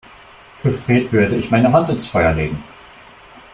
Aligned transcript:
Für 0.55 0.73
Fred 0.73 1.13
würde 1.13 1.35
ich 1.35 1.51
meine 1.51 1.71
Hand 1.71 1.87
ins 1.89 2.07
Feuer 2.07 2.33
legen. 2.33 2.63